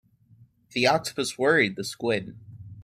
[0.71, 2.35] The octopus worried the squid.